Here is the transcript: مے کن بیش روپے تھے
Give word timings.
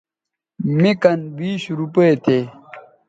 مے 0.79 0.91
کن 1.01 1.19
بیش 1.37 1.61
روپے 1.79 2.07
تھے 2.23 2.39